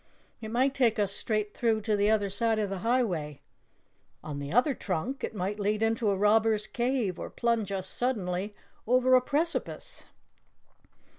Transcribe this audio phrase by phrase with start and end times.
[0.41, 3.39] "It might take us straight through to the other side of the highway.
[4.23, 8.55] On the other trunk, it might lead into a robber's cave or plunge us suddenly
[8.87, 10.07] over a precipice!"